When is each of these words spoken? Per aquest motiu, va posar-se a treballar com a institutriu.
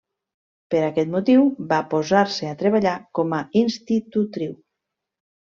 Per 0.73 0.79
aquest 0.85 1.11
motiu, 1.15 1.43
va 1.73 1.79
posar-se 1.91 2.49
a 2.53 2.57
treballar 2.63 2.95
com 3.21 3.37
a 3.41 3.43
institutriu. 3.63 4.59